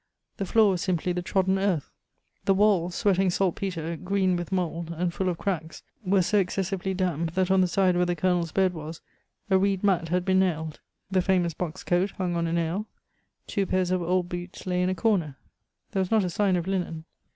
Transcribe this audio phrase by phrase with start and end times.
[0.37, 1.91] The floor was simply the trodden earth.
[2.45, 6.95] The walls, sweating salt petre, green with mould, and full of cracks, were so excessively
[6.95, 9.01] damp that on the side where the Colonel's bed was
[9.51, 10.79] a reed mat had been nailed.
[11.11, 12.87] The famous box coat hung on a nail.
[13.45, 15.37] Two pairs of old boots lay in a corner.
[15.91, 17.05] There was not a sign of linen.